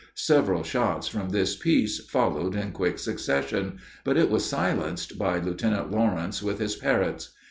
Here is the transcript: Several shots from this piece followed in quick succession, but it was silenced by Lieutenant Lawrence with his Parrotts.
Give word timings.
Several 0.15 0.63
shots 0.63 1.07
from 1.07 1.29
this 1.29 1.55
piece 1.55 1.99
followed 2.03 2.55
in 2.55 2.71
quick 2.71 2.97
succession, 2.97 3.77
but 4.03 4.17
it 4.17 4.31
was 4.31 4.43
silenced 4.43 5.19
by 5.19 5.37
Lieutenant 5.37 5.91
Lawrence 5.91 6.41
with 6.41 6.57
his 6.57 6.75
Parrotts. 6.75 7.33